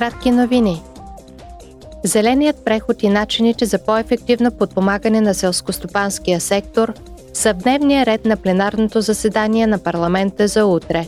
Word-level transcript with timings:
кратки 0.00 0.30
новини. 0.30 0.82
Зеленият 2.04 2.64
преход 2.64 3.02
и 3.02 3.08
начините 3.08 3.66
за 3.66 3.78
по-ефективно 3.78 4.50
подпомагане 4.50 5.20
на 5.20 5.34
селскостопанския 5.34 6.40
сектор 6.40 6.92
са 7.32 7.54
в 7.54 7.56
дневния 7.56 8.06
ред 8.06 8.24
на 8.24 8.36
пленарното 8.36 9.00
заседание 9.00 9.66
на 9.66 9.78
парламента 9.78 10.48
за 10.48 10.66
утре. 10.66 11.06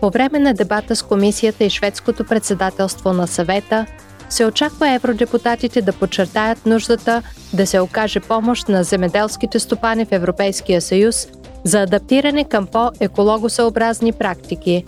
По 0.00 0.10
време 0.10 0.38
на 0.38 0.54
дебата 0.54 0.96
с 0.96 1.02
комисията 1.02 1.64
и 1.64 1.70
шведското 1.70 2.24
председателство 2.24 3.12
на 3.12 3.26
съвета 3.26 3.86
се 4.28 4.46
очаква 4.46 4.90
евродепутатите 4.90 5.82
да 5.82 5.92
подчертаят 5.92 6.66
нуждата 6.66 7.22
да 7.52 7.66
се 7.66 7.80
окаже 7.80 8.20
помощ 8.20 8.68
на 8.68 8.84
земеделските 8.84 9.58
стопани 9.58 10.04
в 10.04 10.12
Европейския 10.12 10.80
съюз 10.80 11.28
за 11.64 11.82
адаптиране 11.82 12.44
към 12.44 12.66
по-екологосъобразни 12.66 14.12
практики. 14.12 14.84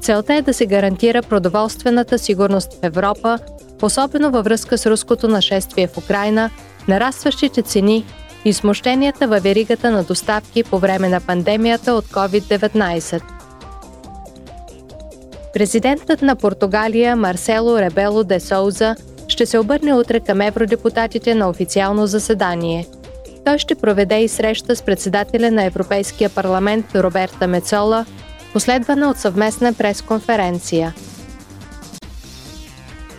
Целта 0.00 0.34
е 0.34 0.42
да 0.42 0.54
се 0.54 0.66
гарантира 0.66 1.22
продоволствената 1.22 2.18
сигурност 2.18 2.72
в 2.72 2.78
Европа, 2.82 3.38
особено 3.82 4.30
във 4.30 4.44
връзка 4.44 4.78
с 4.78 4.86
руското 4.86 5.28
нашествие 5.28 5.86
в 5.86 5.98
Украина, 5.98 6.50
нарастващите 6.88 7.62
цени 7.62 8.04
и 8.44 8.52
смущенията 8.52 9.28
във 9.28 9.42
веригата 9.42 9.90
на 9.90 10.04
доставки 10.04 10.64
по 10.64 10.78
време 10.78 11.08
на 11.08 11.20
пандемията 11.20 11.94
от 11.94 12.04
COVID-19. 12.04 13.22
Президентът 15.54 16.22
на 16.22 16.36
Португалия 16.36 17.16
Марсело 17.16 17.78
Ребело 17.78 18.24
де 18.24 18.40
Соуза 18.40 18.96
ще 19.28 19.46
се 19.46 19.58
обърне 19.58 19.94
утре 19.94 20.20
към 20.20 20.40
евродепутатите 20.40 21.34
на 21.34 21.48
официално 21.48 22.06
заседание. 22.06 22.86
Той 23.44 23.58
ще 23.58 23.74
проведе 23.74 24.20
и 24.20 24.28
среща 24.28 24.76
с 24.76 24.82
председателя 24.82 25.50
на 25.50 25.64
Европейския 25.64 26.30
парламент 26.30 26.86
Роберта 26.94 27.46
Мецола, 27.46 28.06
последвана 28.52 29.10
от 29.10 29.16
съвместна 29.16 29.72
пресконференция. 29.72 30.94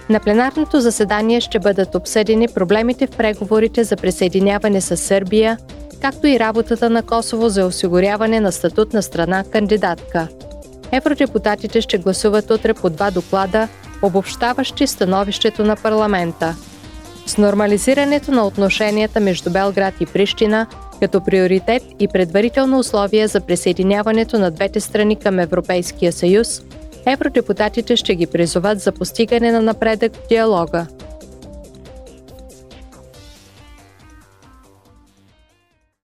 На 0.10 0.20
пленарното 0.20 0.80
заседание 0.80 1.42
ще 1.42 1.60
бъдат 1.60 1.96
обсъдени 1.96 2.48
проблемите 2.48 3.08
в 3.08 3.12
преговорите 3.12 3.84
за 3.84 3.96
присъединяване 3.96 4.82
с 4.82 4.98
Сърбия, 4.98 5.58
както 6.02 6.28
и 6.28 6.40
работата 6.40 6.90
на 6.90 7.04
Косово 7.04 7.50
за 7.50 7.66
осигуряване 7.66 8.40
на 8.40 8.52
статут 8.52 8.94
на 8.94 9.04
страна 9.04 9.44
кандидатка– 9.52 10.28
евродепутатите 10.92 11.82
ще 11.82 11.98
гласуват 11.98 12.52
утре 12.52 12.74
по 12.74 12.90
два 12.90 13.12
доклада, 13.12 13.68
обобщаващи 14.02 14.88
становището 14.88 15.64
на 15.64 15.76
парламента. 15.76 16.56
С 17.26 17.38
нормализирането 17.38 18.32
на 18.32 18.48
отношенията 18.48 19.20
между 19.20 19.50
Белград 19.50 19.94
и 20.00 20.06
Прищина 20.06 20.68
като 21.00 21.22
приоритет 21.22 21.84
и 22.00 22.08
предварително 22.08 22.80
условие 22.80 23.28
за 23.28 23.42
присъединяването 23.42 24.40
на 24.40 24.52
двете 24.52 24.80
страни 24.80 25.16
към 25.16 25.40
Европейския 25.40 26.12
съюз, 26.12 26.62
евродепутатите 27.06 27.96
ще 27.96 28.16
ги 28.16 28.28
призоват 28.28 28.80
за 28.80 28.92
постигане 28.92 29.52
на 29.52 29.62
напредък 29.62 30.16
в 30.16 30.28
диалога– 30.28 30.88